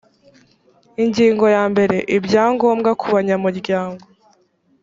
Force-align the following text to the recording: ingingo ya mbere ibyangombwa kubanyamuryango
ingingo 1.03 1.45
ya 1.55 1.63
mbere 1.71 1.97
ibyangombwa 2.17 2.91
kubanyamuryango 3.01 4.03